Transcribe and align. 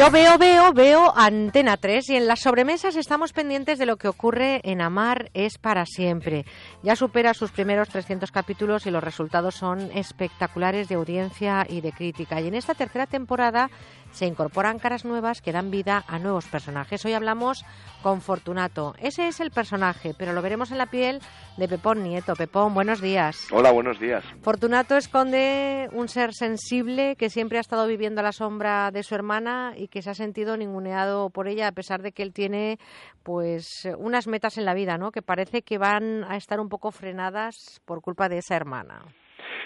Yo 0.00 0.10
veo, 0.10 0.38
veo, 0.38 0.72
veo 0.72 1.12
Antena 1.14 1.76
3 1.76 2.08
y 2.08 2.16
en 2.16 2.26
las 2.26 2.40
sobremesas 2.40 2.96
estamos 2.96 3.34
pendientes 3.34 3.78
de 3.78 3.84
lo 3.84 3.98
que 3.98 4.08
ocurre 4.08 4.62
en 4.64 4.80
Amar 4.80 5.30
es 5.34 5.58
para 5.58 5.84
siempre. 5.84 6.46
Ya 6.82 6.96
supera 6.96 7.34
sus 7.34 7.52
primeros 7.52 7.90
300 7.90 8.32
capítulos 8.32 8.86
y 8.86 8.90
los 8.90 9.04
resultados 9.04 9.56
son 9.56 9.90
espectaculares 9.92 10.88
de 10.88 10.94
audiencia 10.94 11.66
y 11.68 11.82
de 11.82 11.92
crítica. 11.92 12.40
Y 12.40 12.48
en 12.48 12.54
esta 12.54 12.72
tercera 12.72 13.04
temporada 13.04 13.68
se 14.12 14.26
incorporan 14.26 14.78
caras 14.78 15.04
nuevas 15.04 15.40
que 15.40 15.52
dan 15.52 15.70
vida 15.70 16.04
a 16.06 16.18
nuevos 16.18 16.46
personajes. 16.46 17.04
Hoy 17.04 17.12
hablamos 17.12 17.64
con 18.02 18.20
Fortunato. 18.20 18.94
Ese 18.98 19.28
es 19.28 19.40
el 19.40 19.50
personaje, 19.50 20.14
pero 20.16 20.32
lo 20.32 20.42
veremos 20.42 20.70
en 20.70 20.78
la 20.78 20.86
piel 20.86 21.20
de 21.56 21.68
Pepón 21.68 22.02
Nieto. 22.02 22.34
Pepón, 22.34 22.74
buenos 22.74 23.00
días. 23.00 23.48
Hola, 23.52 23.70
buenos 23.70 23.98
días. 23.98 24.24
Fortunato 24.42 24.96
esconde 24.96 25.88
un 25.92 26.08
ser 26.08 26.34
sensible 26.34 27.16
que 27.16 27.30
siempre 27.30 27.58
ha 27.58 27.60
estado 27.60 27.86
viviendo 27.86 28.20
a 28.20 28.24
la 28.24 28.32
sombra 28.32 28.90
de 28.90 29.02
su 29.02 29.14
hermana 29.14 29.74
y 29.76 29.88
que 29.88 30.02
se 30.02 30.10
ha 30.10 30.14
sentido 30.14 30.56
ninguneado 30.56 31.30
por 31.30 31.48
ella 31.48 31.68
a 31.68 31.72
pesar 31.72 32.02
de 32.02 32.12
que 32.12 32.22
él 32.22 32.32
tiene 32.32 32.78
pues 33.22 33.88
unas 33.98 34.26
metas 34.26 34.58
en 34.58 34.64
la 34.64 34.74
vida, 34.74 34.98
¿no? 34.98 35.12
Que 35.12 35.22
parece 35.22 35.62
que 35.62 35.78
van 35.78 36.24
a 36.24 36.36
estar 36.36 36.60
un 36.60 36.68
poco 36.68 36.90
frenadas 36.90 37.80
por 37.84 38.00
culpa 38.00 38.28
de 38.28 38.38
esa 38.38 38.56
hermana. 38.56 39.04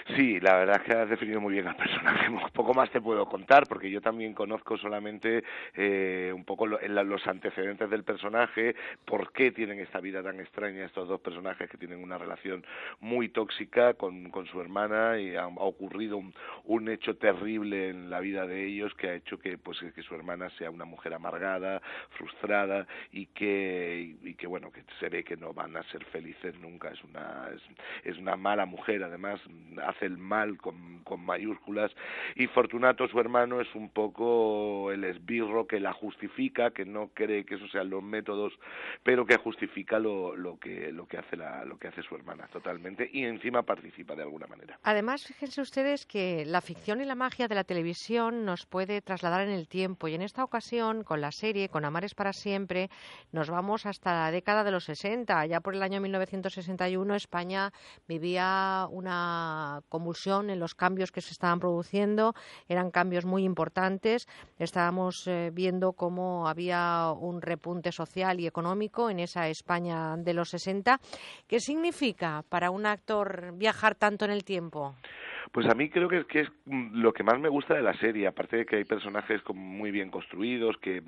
Sí, 0.08 0.38
la 0.40 0.56
verdad 0.56 0.76
es 0.76 0.82
que 0.82 0.92
has 0.92 1.08
definido 1.08 1.40
muy 1.40 1.54
bien 1.54 1.66
al 1.66 1.76
personaje. 1.76 2.28
Poco 2.52 2.74
más 2.74 2.90
te 2.90 3.00
puedo 3.00 3.26
contar 3.26 3.66
porque 3.66 3.90
yo 3.90 4.02
también 4.02 4.34
conozco 4.34 4.76
solamente 4.76 5.42
eh, 5.74 6.30
un 6.34 6.44
poco 6.44 6.66
los 6.66 7.26
antecedentes 7.26 7.88
del 7.88 8.04
personaje, 8.04 8.76
por 9.06 9.32
qué 9.32 9.50
tienen 9.50 9.80
esta 9.80 10.00
vida 10.00 10.22
tan 10.22 10.40
extraña 10.40 10.84
estos 10.84 11.08
dos 11.08 11.20
personajes 11.20 11.70
que 11.70 11.78
tienen 11.78 12.02
una 12.02 12.18
relación 12.18 12.64
muy 13.00 13.30
tóxica 13.30 13.94
con, 13.94 14.28
con 14.30 14.46
su 14.46 14.60
hermana 14.60 15.18
y 15.18 15.36
ha, 15.36 15.46
ocurrido 15.46 16.18
un, 16.18 16.34
un, 16.64 16.88
hecho 16.90 17.16
terrible 17.16 17.88
en 17.88 18.10
la 18.10 18.20
vida 18.20 18.46
de 18.46 18.66
ellos 18.66 18.92
que 18.94 19.08
ha 19.08 19.14
hecho 19.14 19.38
que 19.38 19.56
pues 19.56 19.78
que 19.94 20.02
su 20.02 20.14
hermana 20.14 20.50
sea 20.58 20.70
una 20.70 20.84
mujer 20.84 21.14
amargada, 21.14 21.80
frustrada 22.10 22.86
y 23.10 23.26
que 23.26 24.16
y 24.22 24.34
que 24.34 24.46
bueno 24.46 24.70
que 24.70 24.84
se 25.00 25.08
ve 25.08 25.24
que 25.24 25.36
no 25.36 25.54
van 25.54 25.76
a 25.76 25.82
ser 25.84 26.04
felices 26.04 26.54
nunca. 26.60 26.90
Es 26.90 27.02
una 27.04 27.48
es, 27.54 27.62
es 28.04 28.18
una 28.18 28.36
mala 28.36 28.66
mujer 28.66 29.02
además 29.02 29.40
hace 29.94 30.06
el 30.06 30.18
mal 30.18 30.56
con, 30.58 31.02
con 31.04 31.24
mayúsculas. 31.24 31.92
Y 32.34 32.46
Fortunato 32.48 33.08
su 33.08 33.18
hermano 33.20 33.60
es 33.60 33.74
un 33.74 33.90
poco 33.90 34.90
el 34.92 35.04
esbirro 35.04 35.66
que 35.66 35.80
la 35.80 35.92
justifica 35.92 36.70
que 36.70 36.84
no 36.84 37.10
cree 37.14 37.44
que 37.44 37.56
esos 37.56 37.70
sean 37.70 37.90
los 37.90 38.02
métodos 38.02 38.52
pero 39.02 39.26
que 39.26 39.36
justifica 39.36 39.98
lo, 39.98 40.36
lo 40.36 40.58
que 40.58 40.92
lo 40.92 41.06
que 41.06 41.18
hace 41.18 41.36
la, 41.36 41.64
lo 41.64 41.78
que 41.78 41.88
hace 41.88 42.02
su 42.02 42.14
hermana 42.14 42.48
totalmente. 42.48 43.08
Y 43.12 43.24
encima 43.24 43.62
participa 43.62 44.14
de 44.14 44.22
alguna 44.22 44.46
manera. 44.46 44.78
Además 44.82 45.26
fíjense 45.26 45.60
ustedes 45.60 46.06
que 46.06 46.44
la 46.46 46.60
ficción 46.60 47.00
y 47.00 47.04
la 47.04 47.14
magia 47.14 47.48
de 47.48 47.54
la 47.54 47.64
televisión 47.64 48.44
nos 48.44 48.66
puede 48.66 49.02
trasladar 49.02 49.42
en 49.42 49.52
el 49.52 49.68
tiempo 49.68 50.08
y 50.08 50.14
en 50.14 50.22
esta 50.22 50.44
ocasión 50.44 51.04
con 51.04 51.20
la 51.20 51.32
serie 51.32 51.68
con 51.68 51.84
Amares 51.84 52.14
para 52.14 52.32
siempre 52.32 52.88
nos 53.32 53.50
vamos 53.50 53.86
hasta 53.86 54.12
la 54.12 54.30
década 54.30 54.64
de 54.64 54.70
los 54.70 54.84
60 54.84 55.46
ya 55.46 55.60
por 55.60 55.74
el 55.74 55.82
año 55.82 56.00
1961 56.00 57.14
España 57.14 57.72
vivía 58.08 58.86
una 58.90 59.82
convulsión 59.88 60.50
en 60.50 60.60
los 60.60 60.74
cambios 60.74 61.12
que 61.12 61.20
se 61.20 61.32
estaban 61.32 61.60
produciendo. 61.60 62.34
Eran 62.68 62.90
cambios 62.90 63.24
muy 63.24 63.44
importantes. 63.44 64.26
Estábamos 64.58 65.26
eh, 65.26 65.50
viendo 65.52 65.92
cómo 65.92 66.48
había 66.48 67.10
un 67.10 67.42
repunte 67.42 67.92
social 67.92 68.40
y 68.40 68.46
económico 68.46 69.10
en 69.10 69.20
esa 69.20 69.48
España 69.48 70.16
de 70.16 70.34
los 70.34 70.50
60. 70.50 71.00
¿Qué 71.46 71.60
significa 71.60 72.44
para 72.48 72.70
un 72.70 72.86
actor 72.86 73.52
viajar 73.56 73.94
tanto 73.94 74.24
en 74.24 74.30
el 74.30 74.44
tiempo? 74.44 74.94
Pues 75.54 75.68
a 75.68 75.74
mí 75.76 75.88
creo 75.88 76.08
que, 76.08 76.24
que 76.24 76.40
es 76.40 76.48
lo 76.66 77.12
que 77.12 77.22
más 77.22 77.38
me 77.38 77.48
gusta 77.48 77.74
de 77.74 77.82
la 77.82 77.94
serie, 77.94 78.26
aparte 78.26 78.56
de 78.56 78.66
que 78.66 78.74
hay 78.74 78.84
personajes 78.84 79.40
muy 79.54 79.92
bien 79.92 80.10
construidos, 80.10 80.76
que, 80.78 81.00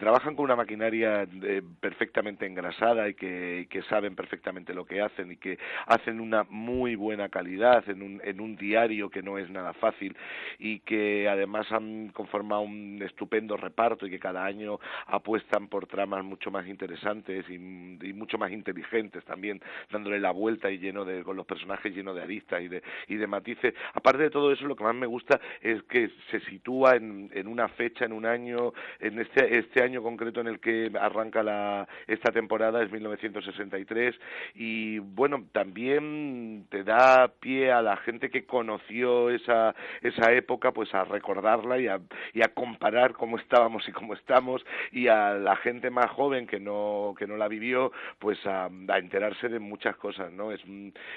trabajan 0.00 0.34
con 0.34 0.46
una 0.46 0.56
maquinaria 0.56 1.28
eh, 1.42 1.60
perfectamente 1.78 2.46
engrasada 2.46 3.06
y 3.10 3.12
que, 3.12 3.66
que, 3.68 3.82
saben 3.82 4.16
perfectamente 4.16 4.72
lo 4.72 4.86
que 4.86 5.02
hacen 5.02 5.32
y 5.32 5.36
que 5.36 5.58
hacen 5.86 6.20
una 6.20 6.44
muy 6.48 6.94
buena 6.94 7.28
calidad 7.28 7.86
en 7.90 8.00
un, 8.00 8.22
en 8.24 8.40
un 8.40 8.56
diario 8.56 9.10
que 9.10 9.22
no 9.22 9.36
es 9.36 9.50
nada 9.50 9.74
fácil 9.74 10.16
y 10.58 10.78
que 10.80 11.28
además 11.28 11.70
han 11.70 12.08
conformado 12.14 12.62
un 12.62 12.98
estupendo 13.02 13.58
reparto 13.58 14.06
y 14.06 14.10
que 14.10 14.18
cada 14.18 14.42
año 14.42 14.80
apuestan 15.06 15.68
por 15.68 15.86
tramas 15.86 16.24
mucho 16.24 16.50
más 16.50 16.66
interesantes 16.66 17.44
y, 17.50 17.56
y 17.56 18.12
mucho 18.14 18.38
más 18.38 18.52
inteligentes 18.52 19.22
también, 19.26 19.60
dándole 19.90 20.18
la 20.18 20.30
vuelta 20.30 20.70
y 20.70 20.78
lleno 20.78 21.04
de, 21.04 21.22
con 21.22 21.36
los 21.36 21.44
personajes 21.44 21.94
llenos 21.94 22.16
de 22.16 22.22
aristas 22.22 22.62
y 22.62 22.68
de, 22.68 22.82
y 23.08 23.16
de 23.16 23.26
matices 23.26 23.74
aparte 23.94 24.22
de 24.24 24.30
todo 24.30 24.52
eso, 24.52 24.66
lo 24.66 24.76
que 24.76 24.84
más 24.84 24.94
me 24.94 25.06
gusta 25.06 25.40
es 25.60 25.82
que 25.84 26.10
se 26.30 26.40
sitúa 26.40 26.96
en, 26.96 27.30
en 27.32 27.46
una 27.46 27.68
fecha, 27.68 28.04
en 28.04 28.12
un 28.12 28.26
año, 28.26 28.72
en 29.00 29.18
este, 29.20 29.58
este 29.58 29.82
año 29.82 30.02
concreto 30.02 30.40
en 30.40 30.48
el 30.48 30.60
que 30.60 30.90
arranca 31.00 31.42
la, 31.42 31.88
esta 32.06 32.32
temporada, 32.32 32.82
es 32.82 32.90
1963, 32.90 34.14
y 34.54 34.98
bueno, 34.98 35.44
también 35.52 36.66
te 36.70 36.84
da 36.84 37.28
pie 37.40 37.72
a 37.72 37.82
la 37.82 37.96
gente 37.98 38.30
que 38.30 38.44
conoció 38.44 39.30
esa, 39.30 39.74
esa 40.00 40.32
época, 40.32 40.72
pues 40.72 40.94
a 40.94 41.04
recordarla 41.04 41.78
y 41.78 41.88
a, 41.88 42.00
y 42.32 42.42
a 42.42 42.48
comparar 42.48 43.12
cómo 43.14 43.38
estábamos 43.38 43.88
y 43.88 43.92
cómo 43.92 44.14
estamos, 44.14 44.64
y 44.90 45.08
a 45.08 45.34
la 45.34 45.56
gente 45.56 45.90
más 45.90 46.10
joven 46.10 46.46
que 46.46 46.60
no, 46.60 47.14
que 47.18 47.26
no 47.26 47.36
la 47.36 47.48
vivió, 47.48 47.92
pues 48.18 48.38
a, 48.46 48.68
enterarse 48.96 49.48
de 49.48 49.58
muchas 49.58 49.96
cosas, 49.96 50.32
¿no? 50.32 50.52
Es, 50.52 50.60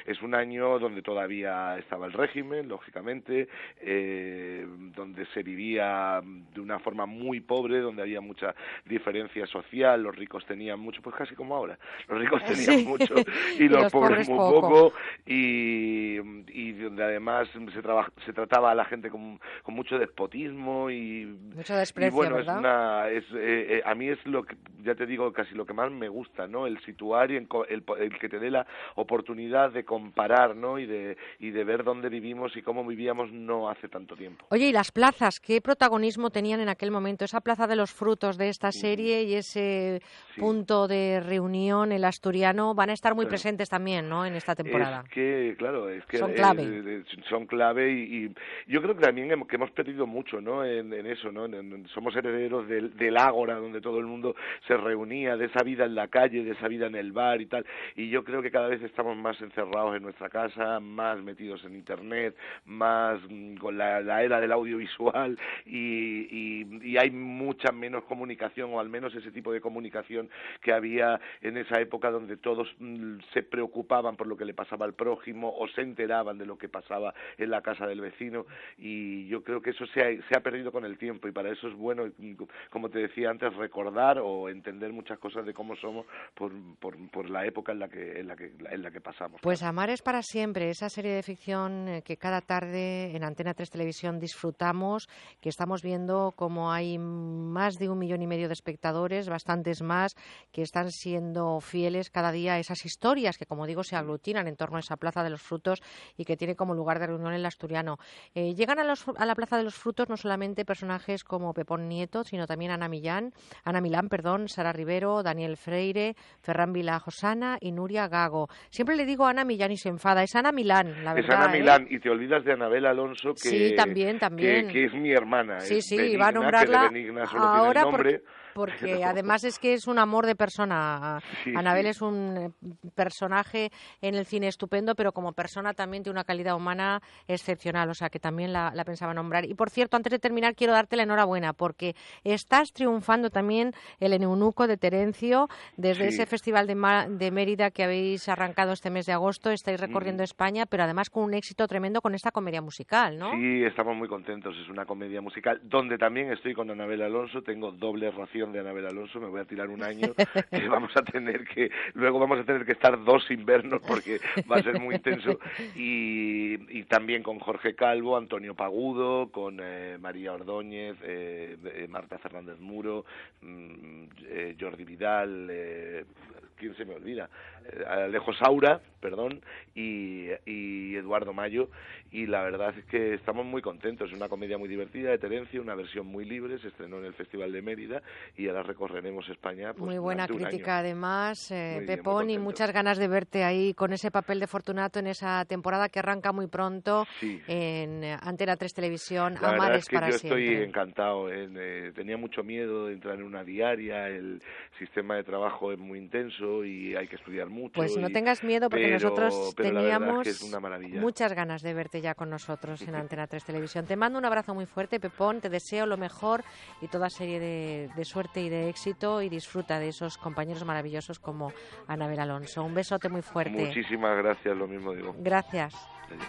es 0.05 0.21
un 0.21 0.35
año 0.35 0.79
donde 0.79 1.01
todavía 1.01 1.77
estaba 1.77 2.05
el 2.05 2.13
régimen, 2.13 2.54
lógicamente, 2.63 3.47
eh, 3.81 4.65
donde 4.95 5.25
se 5.27 5.43
vivía 5.43 6.21
de 6.53 6.61
una 6.61 6.79
forma 6.79 7.05
muy 7.05 7.39
pobre, 7.41 7.79
donde 7.79 8.01
había 8.01 8.21
mucha 8.21 8.55
diferencia 8.85 9.45
social, 9.47 10.01
los 10.01 10.15
ricos 10.15 10.45
tenían 10.45 10.79
mucho, 10.79 11.01
pues 11.01 11.15
casi 11.15 11.35
como 11.35 11.55
ahora, 11.55 11.77
los 12.07 12.19
ricos 12.19 12.43
tenían 12.45 12.85
mucho 12.85 13.15
y, 13.59 13.67
los, 13.67 13.91
pobres, 13.91 14.27
muy 14.29 14.37
poco, 14.37 14.93
y, 15.25 16.19
y, 16.47 16.71
donde 16.73 17.03
además 17.03 17.47
se, 17.53 17.59
se 17.71 18.33
trataba 18.33 18.71
a 18.71 18.75
la 18.75 18.85
gente 18.85 19.09
con, 19.09 19.39
con 19.63 19.75
mucho 19.75 19.97
despotismo 19.97 20.89
y, 20.89 21.25
mucho 21.55 21.75
desprecio, 21.75 22.11
y 22.11 22.15
bueno, 22.15 22.39
es 22.39 22.47
una, 22.47 23.09
es, 23.09 23.23
eh, 23.33 23.77
eh, 23.77 23.81
a 23.85 23.95
mí 23.95 24.09
es 24.09 24.23
lo 24.25 24.43
que, 24.43 24.55
ya 24.83 24.95
te 24.95 25.05
digo, 25.05 25.31
casi 25.33 25.55
lo 25.55 25.65
que 25.65 25.73
más 25.73 25.91
me 25.91 26.07
gusta, 26.07 26.47
¿no? 26.47 26.67
El 26.67 26.79
situar 26.81 27.31
y 27.31 27.37
el, 27.37 27.47
el, 27.69 27.83
el 27.99 28.19
que 28.19 28.29
te 28.29 28.39
dé 28.39 28.51
la 28.51 28.65
oportunidad 28.95 29.71
de 29.71 29.83
comparar, 29.83 30.55
¿no? 30.55 30.79
Y 30.79 30.85
de, 30.85 31.17
y 31.39 31.51
de 31.51 31.63
ver 31.63 31.83
dónde 31.83 32.09
vivimos 32.09 32.34
y 32.55 32.61
cómo 32.61 32.85
vivíamos 32.85 33.31
no 33.31 33.69
hace 33.69 33.87
tanto 33.87 34.15
tiempo. 34.15 34.45
Oye, 34.49 34.67
¿y 34.67 34.71
las 34.71 34.91
plazas? 34.91 35.39
¿Qué 35.39 35.61
protagonismo 35.61 36.29
tenían 36.29 36.59
en 36.59 36.69
aquel 36.69 36.91
momento? 36.91 37.25
Esa 37.25 37.41
plaza 37.41 37.65
de 37.67 37.75
los 37.75 37.91
frutos 37.91 38.37
de 38.37 38.49
esta 38.49 38.71
serie 38.71 39.23
y 39.23 39.35
ese 39.35 40.01
punto 40.37 40.87
de 40.87 41.21
reunión, 41.21 41.91
el 41.91 42.03
asturiano, 42.03 42.75
van 42.75 42.89
a 42.89 42.93
estar 42.93 43.15
muy 43.15 43.25
presentes 43.25 43.69
también, 43.69 44.09
¿no? 44.09 44.25
En 44.25 44.35
esta 44.35 44.53
temporada. 44.55 45.03
Es 45.05 45.09
que, 45.09 45.55
claro, 45.57 45.89
es 45.89 46.05
que 46.05 46.17
son 46.17 46.33
clave. 46.33 46.63
Eh, 46.63 47.03
son 47.29 47.45
clave 47.45 47.91
y, 47.91 48.33
yo 48.67 48.81
creo 48.81 48.95
que 48.95 49.01
también 49.01 49.31
hemos, 49.31 49.47
que 49.47 49.55
hemos 49.55 49.71
perdido 49.71 50.05
mucho, 50.05 50.41
¿no? 50.41 50.65
En, 50.65 50.93
eso, 51.05 51.31
¿no? 51.31 51.47
somos 51.93 52.15
herederos 52.15 52.67
del, 52.67 52.95
del 52.97 53.17
ágora 53.17 53.55
donde 53.55 53.79
todo 53.79 53.99
el 53.99 54.05
mundo 54.05 54.35
se 54.67 54.75
reunía, 54.75 55.37
de 55.37 55.45
esa 55.45 55.63
vida 55.63 55.85
en 55.85 55.95
la 55.95 56.07
calle, 56.07 56.43
de 56.43 56.51
esa 56.51 56.67
vida 56.67 56.87
en 56.87 56.95
el 56.95 57.11
bar 57.11 57.41
y 57.41 57.45
tal. 57.45 57.65
Y 57.95 58.09
yo 58.09 58.23
creo 58.23 58.41
que 58.41 58.51
cada 58.51 58.67
vez 58.67 58.81
estamos 58.81 59.15
más 59.17 59.39
encerrados 59.41 59.95
en 59.95 60.03
nuestra 60.03 60.29
casa, 60.29 60.79
más 60.79 61.21
metidos 61.21 61.63
en 61.63 61.75
internet 61.75 62.24
más 62.65 63.19
mm, 63.29 63.55
con 63.57 63.77
la, 63.77 64.23
era 64.23 64.39
del 64.39 64.51
audiovisual 64.51 65.37
y, 65.65 66.65
y, 66.81 66.97
hay 66.97 67.11
mucha 67.11 67.71
menos 67.71 68.05
comunicación 68.05 68.73
o 68.73 68.79
al 68.79 68.89
menos 68.89 69.13
ese 69.15 69.31
tipo 69.31 69.51
de 69.51 69.59
comunicación 69.59 70.29
que 70.61 70.71
había 70.71 71.19
en 71.41 71.57
esa 71.57 71.81
época 71.81 72.09
donde 72.09 72.37
todos 72.37 72.73
mm, 72.79 73.19
se 73.33 73.43
preocupaban 73.43 74.15
por 74.15 74.27
lo 74.27 74.37
que 74.37 74.45
le 74.45 74.53
pasaba 74.53 74.85
al 74.85 74.93
prójimo 74.93 75.53
o 75.57 75.67
se 75.67 75.81
enteraban 75.81 76.37
de 76.37 76.45
lo 76.45 76.57
que 76.57 76.69
pasaba 76.69 77.13
en 77.37 77.49
la 77.49 77.61
casa 77.61 77.85
del 77.85 78.01
vecino 78.01 78.45
y 78.77 79.27
yo 79.27 79.43
creo 79.43 79.61
que 79.61 79.71
eso 79.71 79.85
se 79.87 80.01
ha, 80.01 80.27
se 80.27 80.37
ha 80.37 80.41
perdido 80.41 80.71
con 80.71 80.85
el 80.85 80.97
tiempo 80.97 81.27
y 81.27 81.31
para 81.31 81.51
eso 81.51 81.67
es 81.67 81.75
bueno, 81.75 82.05
mm, 82.17 82.33
como 82.69 82.89
te 82.89 82.99
decía 82.99 83.29
antes, 83.29 83.53
recordar 83.55 84.19
o 84.19 84.49
entender 84.49 84.91
muchas 84.93 85.19
cosas 85.19 85.45
de 85.45 85.53
cómo 85.53 85.75
somos 85.75 86.05
por, 86.33 86.51
por, 86.79 86.95
por 87.09 87.29
la 87.29 87.45
época 87.45 87.71
en 87.71 87.79
la 87.79 87.89
que, 87.89 88.19
en 88.19 88.27
la 88.27 88.35
que, 88.35 88.51
en 88.69 88.81
la 88.81 88.91
que 88.91 89.01
pasamos. 89.01 89.41
Pues 89.41 89.63
Amar 89.63 89.89
es 89.89 90.01
para 90.01 90.21
siempre, 90.21 90.69
esa 90.69 90.89
serie 90.89 91.13
de 91.13 91.23
ficción 91.23 91.87
eh, 91.87 92.01
que 92.15 92.19
cada 92.19 92.39
tarde 92.39 93.13
en 93.13 93.25
Antena 93.25 93.53
3 93.53 93.69
Televisión 93.69 94.19
disfrutamos, 94.19 95.09
que 95.41 95.49
estamos 95.49 95.81
viendo 95.81 96.33
como 96.37 96.71
hay 96.71 96.97
más 96.97 97.75
de 97.75 97.89
un 97.89 97.99
millón 97.99 98.21
y 98.21 98.27
medio 98.27 98.47
de 98.47 98.53
espectadores, 98.53 99.27
bastantes 99.27 99.81
más, 99.81 100.15
que 100.53 100.61
están 100.61 100.91
siendo 100.91 101.59
fieles 101.59 102.09
cada 102.09 102.31
día 102.31 102.53
a 102.53 102.59
esas 102.59 102.85
historias 102.85 103.37
que, 103.37 103.45
como 103.45 103.67
digo, 103.67 103.83
se 103.83 103.97
aglutinan 103.97 104.47
en 104.47 104.55
torno 104.55 104.77
a 104.77 104.79
esa 104.79 104.95
Plaza 104.95 105.23
de 105.23 105.29
los 105.29 105.41
Frutos 105.41 105.81
y 106.15 106.23
que 106.23 106.37
tiene 106.37 106.55
como 106.55 106.73
lugar 106.73 106.99
de 106.99 107.07
reunión 107.07 107.33
el 107.33 107.45
asturiano. 107.45 107.97
Eh, 108.33 108.53
llegan 108.55 108.79
a, 108.79 108.85
la 108.85 109.35
Plaza 109.35 109.57
de 109.57 109.63
los 109.63 109.75
Frutos 109.75 110.07
no 110.07 110.15
solamente 110.15 110.63
personajes 110.63 111.25
como 111.25 111.53
Pepón 111.53 111.89
Nieto, 111.89 112.23
sino 112.23 112.47
también 112.47 112.71
Ana 112.71 112.87
Millán, 112.87 113.33
Ana 113.65 113.81
Milán, 113.81 114.07
perdón, 114.07 114.47
Sara 114.47 114.71
Rivero, 114.71 115.21
Daniel 115.21 115.57
Freire, 115.57 116.15
Ferran 116.41 116.71
Vila 116.71 116.97
Josana 116.99 117.57
y 117.59 117.73
Nuria 117.73 118.07
Gago. 118.07 118.47
Siempre 118.69 118.95
le 118.95 119.05
digo 119.05 119.25
Ana 119.25 119.43
Millán 119.43 119.71
y 119.71 119.77
se 119.77 119.89
enfada. 119.89 120.23
Es 120.23 120.35
Ana 120.35 120.53
Milán, 120.53 121.03
la 121.03 121.13
verdad. 121.13 121.29
Es 121.29 121.35
Ana 121.35 121.53
¿eh? 121.53 121.59
Milán 121.59 121.87
y 121.89 122.04
te 122.05 122.11
olvidas 122.11 122.45
de 122.45 122.53
Anabel 122.53 122.85
Alonso, 122.85 123.33
que, 123.33 123.49
sí, 123.49 123.75
también, 123.75 124.19
también. 124.19 124.67
que, 124.67 124.85
es 124.85 124.93
mi 124.93 125.11
hermana. 125.11 125.59
Sí, 125.59 125.77
es 125.77 125.85
sí, 125.87 125.97
Benigna, 125.97 126.19
va 126.23 126.27
a 126.27 126.31
nombrarla 126.33 126.77
que 126.81 126.83
de 126.83 126.93
Benigna 127.01 127.25
solo 127.25 127.43
ahora 127.45 127.81
nombre. 127.81 128.21
porque 128.53 129.03
además 129.03 129.43
es 129.43 129.57
que 129.57 129.73
es 129.73 129.87
un 129.87 129.97
amor 129.97 130.27
de 130.27 130.35
persona. 130.35 131.19
Sí, 131.43 131.51
Anabel 131.55 131.85
sí. 131.85 131.89
es 131.89 132.01
un 132.03 132.37
eh, 132.37 132.51
personaje 132.93 133.71
en 134.01 134.13
el 134.13 134.27
cine 134.27 134.47
estupendo, 134.47 134.93
pero 134.93 135.13
como 135.13 135.33
persona 135.33 135.73
también 135.73 136.03
tiene 136.03 136.13
una 136.17 136.23
calidad 136.25 136.55
humana 136.55 137.01
excepcional, 137.27 137.89
o 137.89 137.95
sea 137.95 138.09
que 138.09 138.19
también 138.19 138.53
la, 138.53 138.71
la 138.75 138.85
pensaba 138.85 139.13
nombrar. 139.15 139.45
Y 139.45 139.55
por 139.55 139.71
cierto, 139.71 139.97
antes 139.97 140.11
de 140.11 140.19
terminar, 140.19 140.53
quiero 140.55 140.73
darte 140.73 140.95
la 140.95 141.03
enhorabuena 141.03 141.53
porque 141.53 141.95
estás 142.23 142.71
triunfando 142.71 143.31
también 143.31 143.73
el 143.99 144.13
Eunuco 144.13 144.67
de 144.67 144.77
Terencio 144.77 145.47
desde 145.75 146.03
Sí. 146.03 146.15
ese 146.15 146.25
festival 146.27 146.67
de, 146.67 146.75
Ma- 146.75 147.07
de 147.09 147.31
Mérida 147.31 147.71
que 147.71 147.83
habéis 147.83 148.29
arrancado 148.29 148.73
este 148.73 148.91
mes 148.91 149.07
de 149.07 149.13
agosto. 149.13 149.49
Estáis 149.49 149.79
recorriendo 149.79 150.21
Mm. 150.21 150.25
España, 150.25 150.65
pero 150.65 150.83
además 150.83 151.09
con 151.09 151.23
un 151.23 151.33
éxito 151.33 151.67
tremendo 151.67 151.94
con 152.01 152.15
esta 152.15 152.31
comedia 152.31 152.61
musical, 152.61 153.17
¿no? 153.17 153.31
Sí, 153.31 153.63
estamos 153.63 153.95
muy 153.95 154.07
contentos. 154.07 154.55
Es 154.57 154.69
una 154.69 154.85
comedia 154.85 155.21
musical 155.21 155.59
donde 155.63 155.97
también 155.97 156.31
estoy 156.31 156.53
con 156.53 156.69
Anabel 156.69 157.01
Alonso. 157.01 157.41
Tengo 157.41 157.71
doble 157.71 158.11
ración 158.11 158.51
de 158.51 158.59
Anabel 158.59 158.87
Alonso. 158.87 159.19
Me 159.19 159.27
voy 159.27 159.41
a 159.41 159.45
tirar 159.45 159.69
un 159.69 159.83
año 159.83 160.13
que 160.51 160.67
vamos 160.67 160.91
a 160.95 161.01
tener 161.03 161.45
que 161.45 161.69
luego 161.93 162.19
vamos 162.19 162.39
a 162.39 162.43
tener 162.43 162.65
que 162.65 162.73
estar 162.73 163.03
dos 163.03 163.29
inviernos 163.31 163.81
porque 163.87 164.19
va 164.49 164.57
a 164.57 164.63
ser 164.63 164.79
muy 164.79 164.95
intenso. 164.95 165.39
Y, 165.75 166.79
y 166.79 166.83
también 166.83 167.23
con 167.23 167.39
Jorge 167.39 167.75
Calvo, 167.75 168.17
Antonio 168.17 168.55
Pagudo, 168.55 169.31
con 169.31 169.59
eh, 169.61 169.97
María 169.99 170.33
Ordóñez, 170.33 170.97
eh, 171.03 171.57
eh, 171.63 171.87
Marta 171.89 172.17
Fernández 172.17 172.59
Muro, 172.59 173.05
mm, 173.41 174.03
eh, 174.27 174.55
Jordi 174.59 174.83
Vidal. 174.83 176.05
Eh, 176.55 176.57
¿Quién 176.57 176.75
se 176.75 176.85
me 176.85 176.95
olvida? 176.95 177.29
Eh, 177.65 177.83
Alejo 177.87 178.33
Saura, 178.33 178.79
perdón, 179.01 179.41
y, 179.75 180.27
y 180.45 180.95
Eduardo 180.95 181.33
Mayo. 181.33 181.69
Y 182.11 182.27
la 182.27 182.43
verdad 182.43 182.73
es 182.77 182.85
que 182.85 183.13
estamos 183.13 183.45
muy 183.45 183.61
contentos. 183.61 184.09
Es 184.09 184.15
una 184.15 184.29
comedia 184.29 184.57
muy 184.57 184.69
divertida 184.69 185.09
de 185.11 185.17
Terencio, 185.17 185.61
una 185.61 185.75
versión 185.75 186.05
muy 186.07 186.23
libre. 186.25 186.57
Se 186.59 186.69
estrenó 186.69 186.99
en 186.99 187.05
el 187.05 187.13
Festival 187.13 187.51
de 187.51 187.61
Mérida 187.61 188.01
y 188.37 188.47
ahora 188.47 188.63
recorreremos 188.63 189.27
España. 189.29 189.73
Pues, 189.73 189.83
muy 189.85 189.97
buena 189.97 190.27
crítica, 190.27 190.77
año. 190.77 190.85
además, 190.85 191.51
eh, 191.51 191.55
Muy 191.55 191.63
bien, 191.65 191.85
muy 191.87 191.95
Pepón, 191.97 192.29
y 192.29 192.37
muchas 192.37 192.71
ganas 192.71 192.97
de 192.97 193.07
verte 193.07 193.43
ahí 193.43 193.73
con 193.73 193.91
ese 193.93 194.11
papel 194.11 194.39
de 194.39 194.47
Fortunato 194.47 194.99
en 194.99 195.07
esa 195.07 195.43
temporada 195.45 195.89
que 195.89 195.99
arranca 195.99 196.31
muy 196.31 196.47
pronto 196.47 197.05
Sí. 197.19 197.41
en 197.47 198.03
eh, 198.03 198.17
Antena 198.21 198.55
3 198.55 198.73
Televisión. 198.73 199.35
La 199.41 199.49
Amar 199.49 199.73
es 199.75 199.87
que 199.89 199.95
para 199.95 200.09
yo 200.09 200.15
estoy 200.15 200.47
encantado. 200.55 201.29
en, 201.31 201.55
eh, 201.59 201.91
tenía 201.93 202.17
mucho 202.17 202.43
miedo 202.43 202.87
de 202.87 202.93
entrar 202.93 203.15
en 203.15 203.23
una 203.23 203.43
diaria. 203.43 204.07
El 204.07 204.41
sistema 204.79 205.15
de 205.15 205.23
trabajo 205.23 205.71
es 205.71 205.79
muy 205.79 205.99
intenso 205.99 206.44
y 206.63 206.95
hay 206.95 207.07
que 207.07 207.15
estudiar 207.15 207.49
mucho. 207.49 207.73
Pues 207.73 207.97
no 207.97 208.09
y- 208.09 208.13
tengas 208.13 208.43
miedo 208.43 208.69
porque 208.69 208.85
pero- 208.85 208.95
nosotros 208.95 209.53
pero 209.55 209.69
es 209.69 209.75
teníamos 209.75 210.23
que 210.23 210.29
es 210.29 210.41
una 210.41 210.59
maravilla. 210.59 211.01
muchas 211.01 211.33
ganas 211.33 211.61
de 211.61 211.73
verte 211.73 212.01
ya 212.01 212.13
con 212.15 212.29
nosotros 212.29 212.81
en 212.81 212.95
Antena 212.95 213.27
3 213.27 213.43
Televisión. 213.43 213.85
Te 213.85 213.95
mando 213.95 214.19
un 214.19 214.25
abrazo 214.25 214.53
muy 214.53 214.65
fuerte, 214.65 214.99
Pepón, 214.99 215.41
te 215.41 215.49
deseo 215.49 215.85
lo 215.85 215.97
mejor 215.97 216.43
y 216.81 216.87
toda 216.87 217.09
serie 217.09 217.39
de, 217.39 217.89
de 217.95 218.05
suerte 218.05 218.41
y 218.41 218.49
de 218.49 218.69
éxito 218.69 219.21
y 219.21 219.29
disfruta 219.29 219.79
de 219.79 219.89
esos 219.89 220.17
compañeros 220.17 220.63
maravillosos 220.65 221.19
como 221.19 221.51
Anabel 221.87 222.19
Alonso. 222.19 222.63
Un 222.63 222.73
besote 222.73 223.09
muy 223.09 223.21
fuerte. 223.21 223.51
Muchísimas 223.65 224.17
gracias, 224.17 224.55
lo 224.55 224.67
mismo 224.67 224.93
digo. 224.93 225.15
Gracias. 225.19 225.73
Adiós. 226.09 226.25